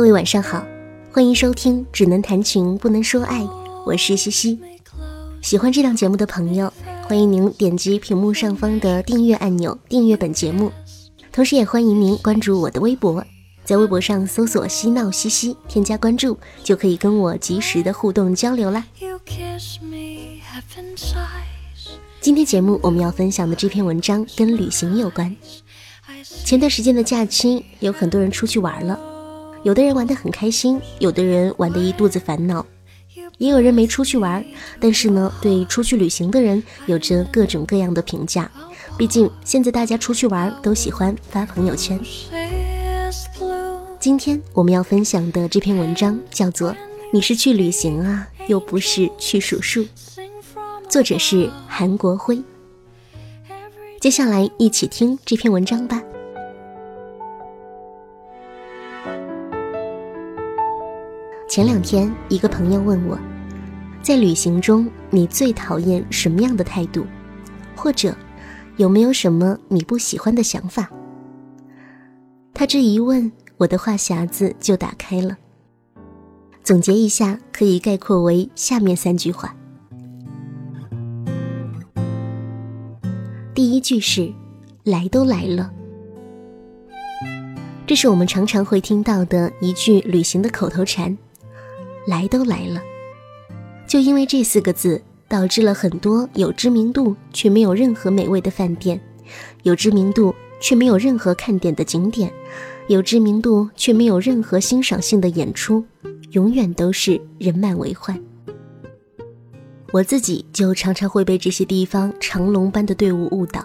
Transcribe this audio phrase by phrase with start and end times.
[0.00, 0.66] 各位晚上好，
[1.12, 3.42] 欢迎收听《只能谈情不能说爱》，
[3.84, 4.58] 我是西西。
[5.42, 6.72] 喜欢这档节目的朋友，
[7.02, 10.72] 欢迎您点击屏幕上方的订阅按钮订阅本节目，
[11.30, 13.22] 同时也欢迎您关注我的微博，
[13.62, 18.82] 在微博上搜索“嬉闹西西”，添加关注就可以跟我及时的互动交流啦。
[22.22, 25.36] 今天节目我们要分享的这篇文章跟旅行有关。
[26.46, 28.98] 前段时间的假期，有很多人出去玩了。
[29.62, 32.64] 有的人玩得很开心，有的人玩得一肚子烦恼，
[33.36, 34.42] 也有人没出去玩，
[34.80, 38.50] 但是呢，对出去旅行的人有着各种各样的评价。
[38.96, 42.00] 毕竟现在大家出去玩都喜欢发朋友圈。
[43.98, 46.70] 今天我们要分享的这篇文章叫做
[47.12, 49.84] 《你是去旅行啊，又不是去数数》，
[50.88, 52.42] 作者是韩国辉。
[54.00, 56.02] 接下来一起听这篇文章吧。
[61.50, 63.18] 前两天，一个朋友问我，
[64.00, 67.04] 在旅行中你最讨厌什么样的态度，
[67.74, 68.16] 或者
[68.76, 70.88] 有没有什么你不喜欢的想法？
[72.54, 75.36] 他这一问，我的话匣子就打开了。
[76.62, 79.56] 总结一下，可以概括为下面三句话：
[83.52, 84.32] 第一句是
[84.86, 85.72] “来都来了”，
[87.88, 91.18] 这是我们常常会听到的一句旅行的口头禅。
[92.06, 92.80] 来都来了，
[93.86, 99.00] 就因为这四个字，导致了很多有知名度却没有任何美味的饭店，
[99.62, 102.32] 有知名度却没有任何看点的景点，
[102.88, 105.84] 有知名度却没有任何欣赏性的演出，
[106.32, 108.18] 永远都是人满为患。
[109.92, 113.64] 我自己就常常会被这些地方长龙般的队伍误导，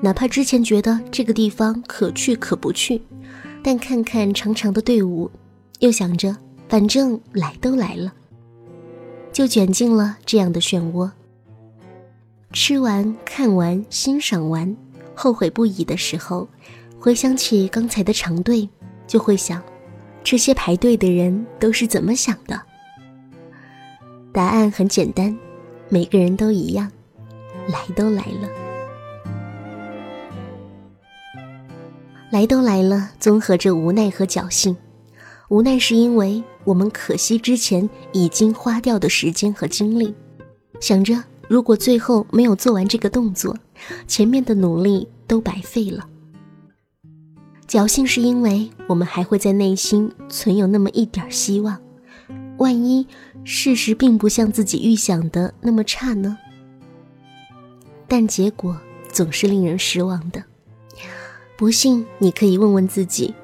[0.00, 3.02] 哪怕之前觉得这个地方可去可不去，
[3.62, 5.30] 但看看长长的队伍，
[5.80, 6.36] 又想着。
[6.72, 8.14] 反正来都来了，
[9.30, 11.10] 就卷进了这样的漩涡。
[12.50, 14.74] 吃完、看完、欣赏完，
[15.14, 16.48] 后悔不已的时候，
[16.98, 18.66] 回想起刚才的长队，
[19.06, 19.62] 就会想：
[20.24, 22.58] 这些排队的人都是怎么想的？
[24.32, 25.38] 答案很简单，
[25.90, 26.90] 每个人都一样，
[27.68, 28.48] 来都来了，
[32.30, 34.74] 来都来了，综合着无奈和侥幸。
[35.50, 40.14] 无奈是因为我们可惜之前已经花掉的时间和精力，
[40.80, 43.56] 想着如果最后没有做完这个动作，
[44.06, 46.08] 前面的努力都白费了。
[47.66, 51.80] 侥幸是因为我们还会在内心存有那么一点希望，
[52.58, 53.06] 万一
[53.44, 56.36] 事实并不像自己预想的那么差呢？
[58.06, 58.78] 但结果
[59.10, 60.44] 总是令人失望的。
[61.56, 63.34] 不信你可以问问自己。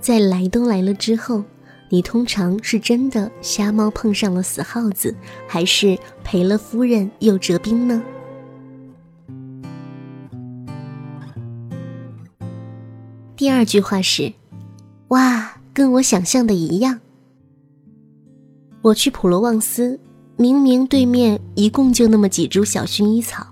[0.00, 1.44] 在来都来了之后，
[1.92, 5.12] 你通常是真的瞎猫碰上了死耗子，
[5.48, 8.00] 还是赔了夫人又折兵呢？
[13.34, 14.32] 第二句话是：
[15.08, 17.00] 哇，跟我想象的一样。
[18.82, 19.98] 我去普罗旺斯，
[20.36, 23.48] 明明对面一共就那么几株小薰衣草。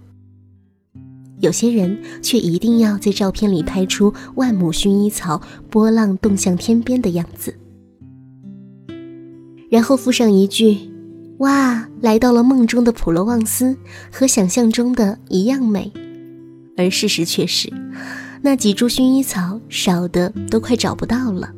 [1.41, 7.57] 有些人却一定要在照片里拍出万亩薰衣草波浪动向天边的样子，
[9.71, 10.79] 然后附上一句
[11.39, 13.77] ：“哇，来到了梦中的普罗旺斯，
[14.11, 15.93] 和想象中的一样美。”
[16.77, 17.73] 而事实却是，
[18.41, 21.51] 那几株薰衣草少的都快找不到了。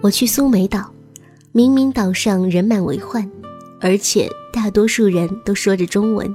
[0.00, 0.92] 我去苏梅岛，
[1.52, 3.28] 明明岛上人满为患。
[3.80, 6.34] 而且大多数人都说着中文，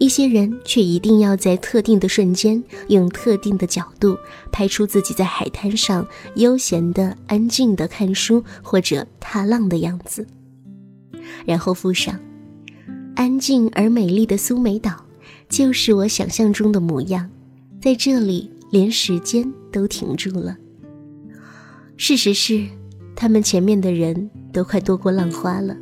[0.00, 4.16] 一些人却一定要在特定的瞬间，用特定的角度
[4.50, 6.06] 拍出自己在海滩上
[6.36, 10.26] 悠闲的、安静的看书或者踏浪的样子，
[11.44, 12.18] 然后附上
[13.14, 15.04] “安静而美丽的苏梅岛，
[15.50, 17.28] 就是我想象中的模样，
[17.78, 20.56] 在这里连时间都停住了。”
[21.98, 22.66] 事实是，
[23.14, 25.76] 他们前面的人都快多过浪花了。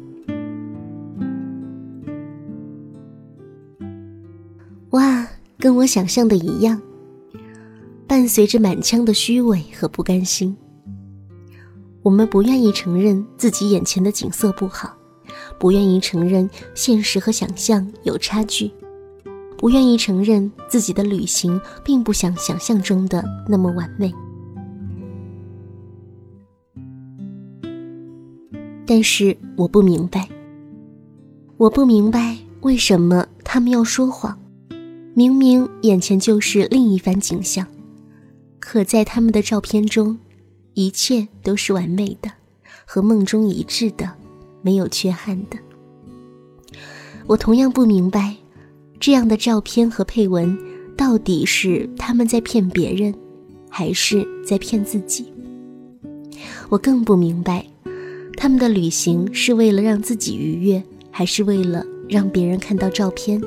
[4.90, 5.26] 哇，
[5.58, 6.80] 跟我想象的一样，
[8.06, 10.56] 伴随着满腔的虚伪和不甘心。
[12.02, 14.96] 我们不愿意承认自己眼前的景色不好，
[15.58, 18.70] 不愿意承认现实和想象有差距，
[19.58, 24.10] 不愿意承认自己的旅行并不像想象中的那么完美。
[28.86, 30.26] 但是我不明白，
[31.58, 34.38] 我不明白为什么他们要说谎。
[35.14, 37.66] 明明眼前就是另一番景象，
[38.60, 40.18] 可在他们的照片中，
[40.74, 42.30] 一切都是完美的，
[42.86, 44.12] 和梦中一致的，
[44.62, 45.58] 没有缺憾的。
[47.26, 48.36] 我同样不明白，
[49.00, 50.56] 这样的照片和配文，
[50.96, 53.12] 到底是他们在骗别人，
[53.68, 55.32] 还是在骗自己？
[56.68, 57.66] 我更不明白，
[58.36, 63.42] 他们的旅行是为了让自己愉悦，还是为了让别人看到照片？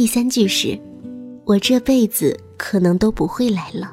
[0.00, 0.80] 第三句是
[1.44, 3.92] ：“我这辈子可能都不会来了。”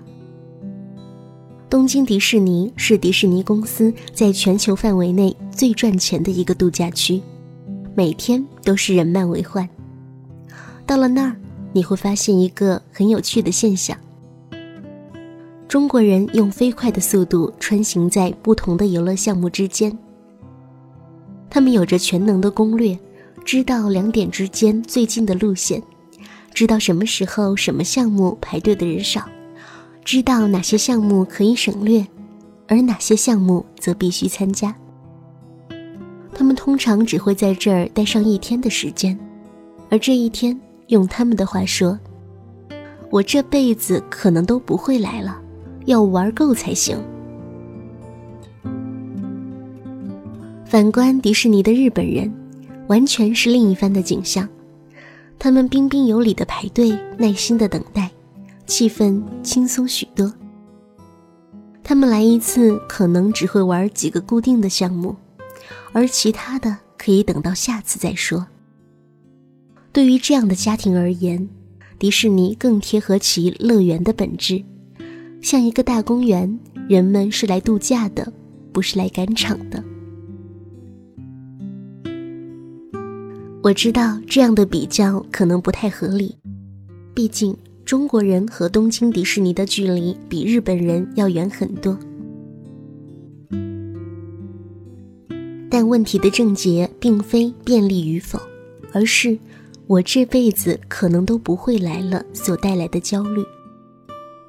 [1.70, 7.22] 东京迪士尼是迪士尼公司在全球范围内最赚钱的一个度假区，
[7.94, 9.68] 每天都是人满为患。
[10.86, 11.36] 到了那儿，
[11.74, 13.98] 你会发现一个很有趣的现象：
[15.68, 19.92] 中国人用飞快的速度穿行在不同的游乐项目之间，
[21.50, 22.98] 他们有着全能的攻略，
[23.44, 25.84] 知道两点之间最近的路线。
[26.58, 29.30] 知道什么时候什么项目排队的人少，
[30.04, 32.04] 知道哪些项目可以省略，
[32.68, 34.76] 而哪些项目则必须参加。
[36.34, 39.16] 他们通常只会在这儿待上一天的时间，
[39.92, 41.96] 而这一天，用他们的话说，
[43.12, 45.40] 我这辈子可能都不会来了，
[45.86, 46.98] 要玩够才行。
[50.66, 52.34] 反观迪士尼的日本人，
[52.88, 54.50] 完全是另一番的景象。
[55.40, 58.12] 他们彬彬有礼的排队，耐心的等待，
[58.66, 60.34] 气氛轻松许多。
[61.84, 65.16] 他们来一次可能只会玩几个固定的项目，
[65.94, 68.46] 而其他的可以等到下次再说。
[69.94, 71.48] 对于这样的家庭而言，
[71.98, 74.64] 迪士尼更贴合其乐园的本质，
[75.42, 78.34] 像一个大公园，人们是来度假的，
[78.74, 79.84] 不是来赶场的。
[83.64, 86.38] 我知道这样的比较可能不太合理，
[87.14, 91.98] 毕竟中国人和东京迪士尼的距离比日本人要远很多。
[95.70, 98.40] 但问题的症结并非便利与否，
[98.94, 99.38] 而是
[99.86, 103.44] 我这辈子可能都不会来了所带来的焦虑。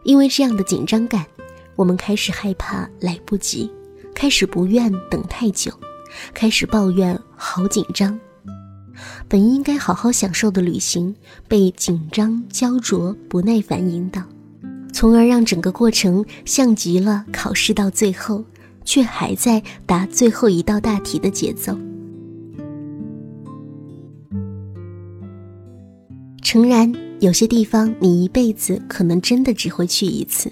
[0.04, 1.26] 因为这样的紧张感，
[1.74, 3.68] 我们开始害怕来不及，
[4.14, 5.72] 开始不愿等太久，
[6.32, 8.18] 开始抱怨好紧张。
[9.28, 11.14] 本应该好好享受的旅行，
[11.46, 14.22] 被紧张、焦灼、不耐烦引导，
[14.92, 18.44] 从而让整个过程像极了考试到最后，
[18.84, 21.76] 却还在答最后一道大题的节奏。
[26.42, 26.90] 诚然，
[27.20, 30.50] 有些地方你一辈子可能真的只会去一次，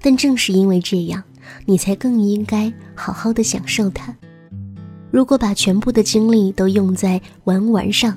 [0.00, 1.22] 但正是因为这样，
[1.64, 4.16] 你才更应该好好的享受它。
[5.12, 8.16] 如果把全部的精力都用在玩玩上，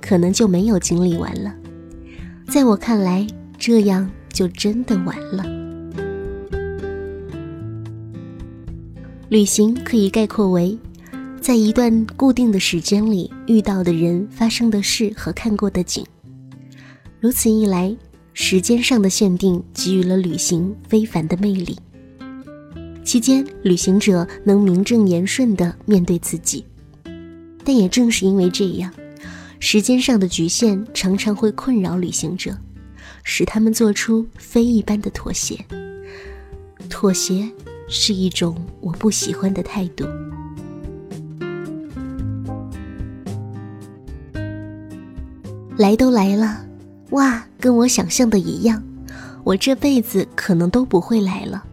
[0.00, 1.54] 可能就没有精力玩了。
[2.48, 3.26] 在我看来，
[3.58, 5.44] 这样就真的完了。
[9.28, 10.78] 旅行可以概括为，
[11.38, 16.02] 在一段固定的时间里遇到的人、发生的事和看过的景。
[17.20, 17.94] 如此一来，
[18.32, 21.78] 时间上的限定给予了旅行非凡的魅力。
[23.04, 26.64] 期间，旅行者能名正言顺地面对自己，
[27.64, 28.92] 但也正是因为这样，
[29.58, 32.56] 时间上的局限常常会困扰旅行者，
[33.24, 35.58] 使他们做出非一般的妥协。
[36.88, 37.50] 妥协
[37.88, 40.06] 是一种我不喜欢的态度。
[45.76, 46.64] 来都来了，
[47.10, 48.82] 哇，跟我想象的一样，
[49.42, 51.64] 我这辈子可能都不会来了。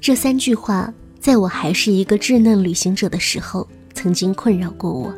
[0.00, 5.12] 这三句话，在我还是一个稚嫩旅行者的时候，曾经困扰过我。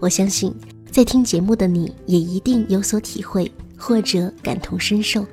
[0.00, 0.54] 我相信，
[0.90, 5.24] 在听节目的你也一定有所体会，或者感同身受。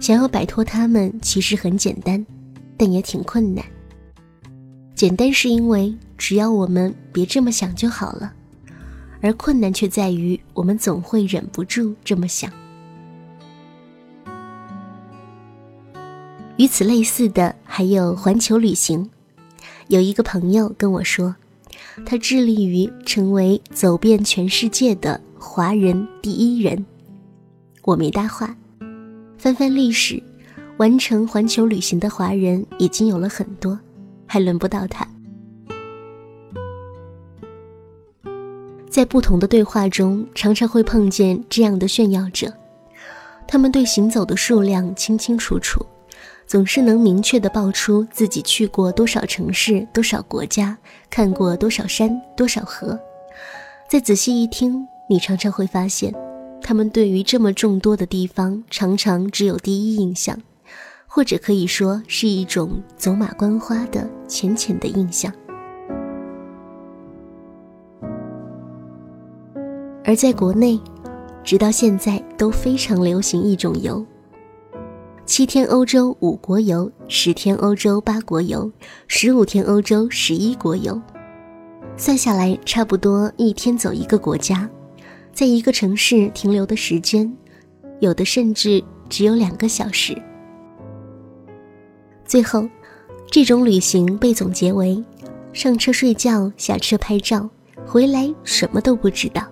[0.00, 2.24] 想要摆脱他们，其实很简单，
[2.76, 3.64] 但也挺困难。
[4.94, 8.32] 简单是因为只要我们别这么想就好了，
[9.20, 12.50] 而困难却在于我们总会忍不住这么想。
[16.56, 19.10] 与此类似的还有环球旅行。
[19.88, 21.36] 有一个朋友跟我说，
[22.04, 26.84] 他致力于成为走遍全世界的华人第一人。
[27.82, 28.56] 我没搭话。
[29.38, 30.20] 翻翻历史，
[30.78, 33.78] 完成环球旅行的华人已经有了很多，
[34.26, 35.06] 还轮不到他。
[38.88, 42.50] 在不同的对话中，常常会碰见这样的炫耀者，
[43.46, 45.84] 他们对行走的数量清清楚楚。
[46.46, 50.78] 总是能明确地报出自己去过多少城市、多少国家，
[51.10, 52.98] 看过多少山、多少河。
[53.88, 56.14] 再仔细一听，你常常会发现，
[56.62, 60.40] 他们对于这么众多的地方，常常只有第一印象，
[61.08, 65.32] 或者可以说是一种走马观花的浅浅的印象。
[70.04, 70.80] 而在国内，
[71.42, 74.04] 直到现在都非常流行一种游：
[75.26, 78.70] 七天欧洲五国游、十天欧洲八国游、
[79.08, 81.02] 十五天欧洲十一国游。
[81.96, 84.70] 算下来，差不多一天走一个国家，
[85.32, 87.36] 在一个城市停留的时间，
[87.98, 90.16] 有的甚至只有两个小时。
[92.24, 92.64] 最后，
[93.28, 95.02] 这种旅行被总结为：
[95.52, 97.50] 上车睡觉，下车拍照，
[97.84, 99.42] 回来什么都不知道。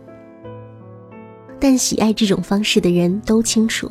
[1.59, 3.91] 但喜爱这种方式的人都清楚，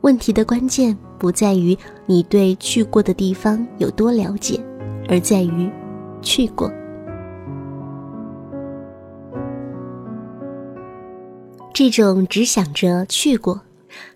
[0.00, 4.60] 问题的关键不在于你对去过的地方有多了解，
[5.08, 5.70] 而在于
[6.20, 6.70] 去过。
[11.72, 13.60] 这种只想着去过，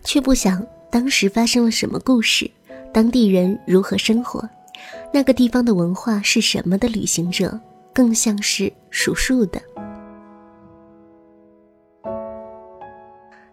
[0.03, 2.49] 却不想当时发生了什么故事，
[2.93, 4.47] 当地人如何生活，
[5.13, 7.59] 那个地方的文化是什么的旅行者，
[7.93, 9.61] 更像是数数的。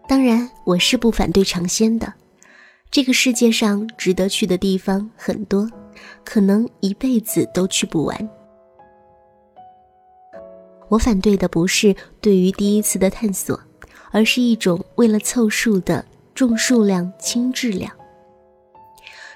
[0.07, 2.13] 当然，我是不反对尝鲜的。
[2.91, 5.69] 这个世界上值得去的地方很多，
[6.23, 8.29] 可能一辈子都去不完。
[10.89, 13.59] 我反对的不是对于第一次的探索。
[14.09, 16.03] 而是一种为了凑数的
[16.33, 17.91] 重数量轻质量，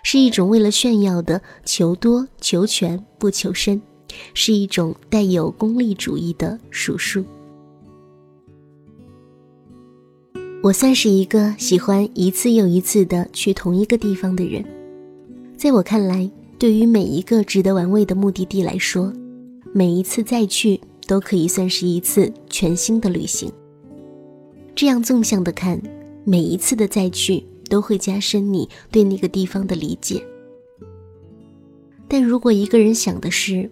[0.02, 3.82] 是一种为了炫耀的求多求全不求深，
[4.34, 7.24] 是一种带有功利主义的数数。
[10.64, 14.64] 我算是一个喜欢一次又一次的去同一个地方的人，
[15.58, 19.12] 在我看来，对于每一个值得玩味的目的地来说，
[19.74, 23.52] 每一次再去都可以算是一次全新的旅行。
[24.76, 25.82] 这样纵向的看，
[26.24, 30.24] 每一次的再去都会加深你对那个地方的理解。
[32.08, 33.68] 但如果一个人想的是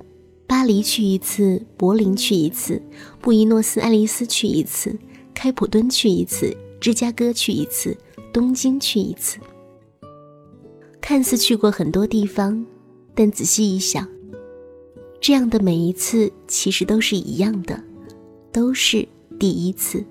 [0.48, 2.81] 巴黎去一次，柏林去一次，
[3.22, 4.98] 布宜诺斯艾利斯去一次，
[5.36, 7.98] 开普敦去一次，芝加哥去一次，
[8.31, 9.38] 东京去一次，
[11.01, 12.65] 看似去过很多地方，
[13.13, 14.07] 但仔细一想，
[15.19, 17.83] 这样的每一次其实都是一样的，
[18.51, 19.05] 都是
[19.38, 20.03] 第一次。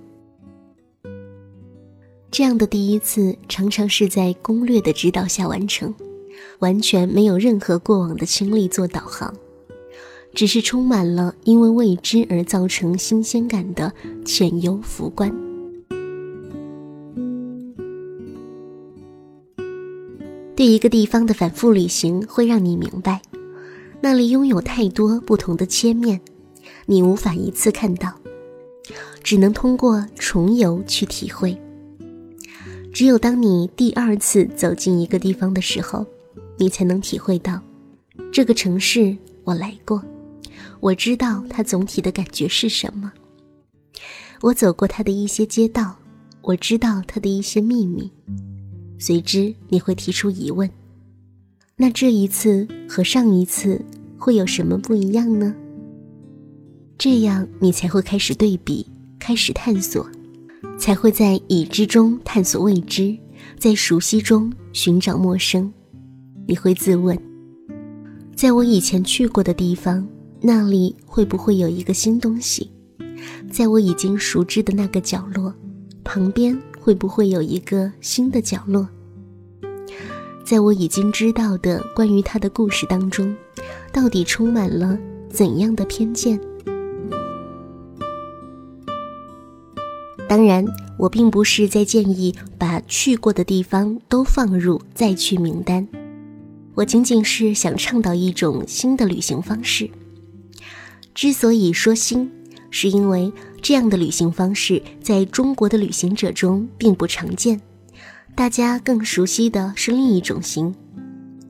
[2.31, 5.95] 这样的第一次，常常是在攻略的指导下完成，
[6.59, 9.35] 完全没有任何过往的经历做导航，
[10.35, 13.91] 只是充满了因为未知而造成新鲜感的
[14.27, 15.48] 浅游浮观。
[20.59, 23.23] 对一个地方的反复旅行，会让你明白，
[24.01, 26.21] 那里拥有太多不同的切面，
[26.87, 28.13] 你无法一次看到，
[29.23, 31.57] 只能通过重游去体会。
[32.93, 36.05] 只有当你第二次走进一个地方的时候，
[36.57, 37.61] 你才能体会到，
[38.33, 40.03] 这个城市我来过，
[40.81, 43.13] 我知道它总体的感觉是什么。
[44.41, 45.95] 我走过它的一些街道，
[46.43, 48.11] 我知道它的一些秘密。
[48.99, 50.69] 随之你会提出疑问：
[51.77, 53.81] 那这一次和上一次
[54.17, 55.55] 会有什么不一样呢？
[56.99, 58.87] 这样你才会开始对比，
[59.19, 60.07] 开始探索。
[60.77, 63.17] 才会在已知中探索未知，
[63.57, 65.73] 在熟悉中寻找陌生。
[66.47, 67.19] 你会自问：
[68.35, 70.07] 在我以前去过的地方，
[70.41, 72.71] 那里会不会有一个新东西？
[73.51, 75.53] 在我已经熟知的那个角落，
[76.05, 78.89] 旁边会不会有一个新的角落？
[80.45, 83.37] 在我已经知道的关于他的故事当中，
[83.93, 86.41] 到底充满了怎样的偏见？
[90.27, 90.65] 当然，
[90.99, 95.87] 我并不是在建议把去过的地方都放入再去名单，
[96.75, 99.91] 我仅仅是想倡导一种新的旅行方式。
[101.15, 102.31] 之所以说新，
[102.71, 107.61] 是因为这样的旅行方式在中国的旅行者中并不常见，
[108.35, 110.75] 大家更熟悉的是另一种新：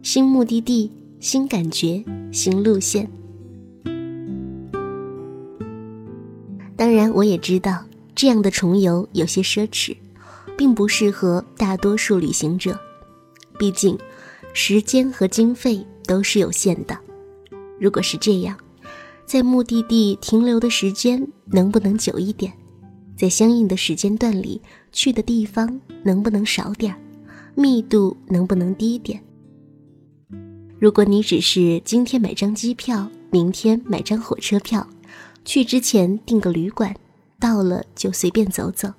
[0.03, 3.09] 新目的地、新感觉、新路线。
[6.77, 7.85] 当然，我也知道。
[8.15, 9.97] 这样的重游有些奢侈，
[10.57, 12.77] 并不适合大多数旅行者。
[13.57, 13.97] 毕竟，
[14.53, 16.99] 时间和经费都是有限的。
[17.79, 18.59] 如果是这样，
[19.29, 22.51] 在目的地停留的时间能不能久一点？
[23.15, 24.59] 在相应的时间段里
[24.91, 26.97] 去的地方能不能少点？
[27.55, 29.23] 密度能不能低点？
[30.79, 34.89] 如果你只是今天买张机票，明天买张火车票，
[35.45, 36.97] 去之前订个旅馆。
[37.39, 38.93] 到了就随便走走，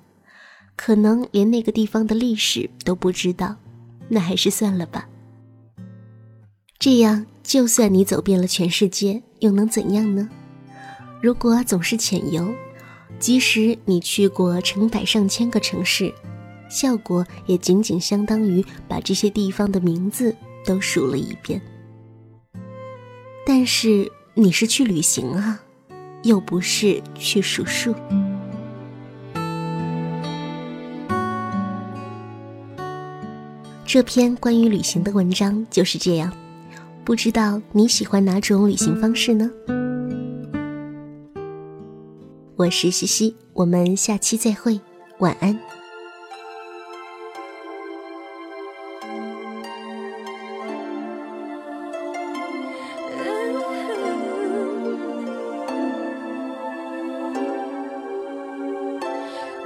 [0.74, 3.56] 可能连那个地方的历史都不知道，
[4.08, 5.09] 那还是算了吧。
[6.80, 10.26] 这样，就算你走遍了全世界，又能怎样呢？
[11.20, 12.54] 如果总是浅游，
[13.18, 16.10] 即使你去过成百上千个城市，
[16.70, 20.34] 效果也仅仅相当于把这些地方的名字
[20.64, 21.60] 都数了一遍。
[23.44, 25.60] 但是你是去旅行啊，
[26.22, 27.94] 又不是去数数。
[33.84, 36.32] 这篇关于旅行的文章就是这样，
[37.04, 39.50] 不知道你喜欢哪种旅行方式呢？
[42.56, 44.80] 我是西西，我们下期再会，
[45.18, 45.58] 晚安。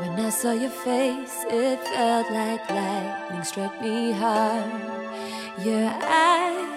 [0.00, 4.64] When I saw your face, it felt like lightning struck me hard.
[5.64, 6.73] Your eyes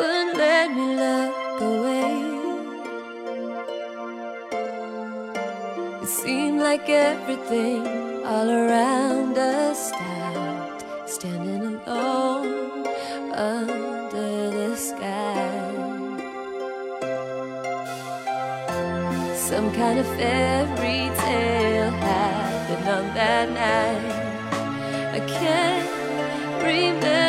[0.00, 2.14] wouldn't let me look away.
[6.02, 7.82] It seemed like everything
[8.24, 12.86] all around us stopped, standing alone
[13.34, 15.50] under the sky.
[19.48, 24.30] Some kind of fairy tale happened on that night.
[25.16, 25.90] I can't
[26.62, 27.19] remember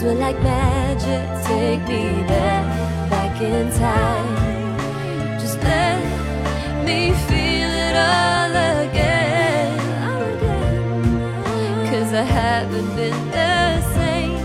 [0.00, 2.64] hands were like magic, take me there
[3.10, 5.38] back in time.
[5.38, 8.50] Just let me feel it all
[8.86, 9.78] again.
[11.90, 14.38] Cause I haven't been the same.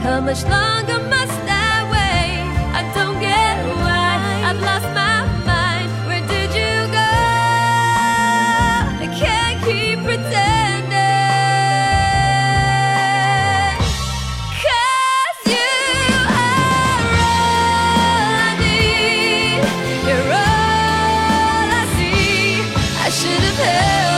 [0.00, 0.98] How much longer
[23.84, 24.13] Yeah.